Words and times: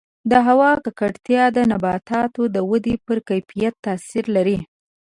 د 0.31 0.33
هوا 0.47 0.71
ککړتیا 0.85 1.43
د 1.57 1.57
نباتاتو 1.71 2.41
د 2.55 2.57
ودې 2.69 2.95
پر 3.05 3.17
کیفیت 3.29 3.73
تاثیر 3.85 4.25
لري. 4.35 4.59